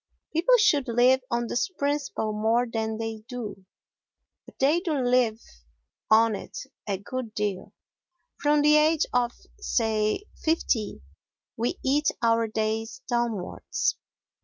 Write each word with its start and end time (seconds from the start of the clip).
People 0.33 0.57
should 0.57 0.87
live 0.87 1.21
on 1.29 1.45
this 1.45 1.69
principle 1.69 2.33
more 2.33 2.65
than 2.65 2.97
they 2.97 3.17
do, 3.29 3.67
but 4.47 4.57
they 4.57 4.79
do 4.79 4.95
live 4.95 5.39
on 6.09 6.33
it 6.35 6.57
a 6.87 6.97
good 6.97 7.35
deal; 7.35 7.71
from 8.41 8.63
the 8.63 8.77
age 8.77 9.05
of, 9.13 9.31
say, 9.59 10.23
fifty 10.43 11.01
we 11.55 11.77
eat 11.83 12.07
our 12.23 12.47
days 12.47 13.03
downwards. 13.07 13.95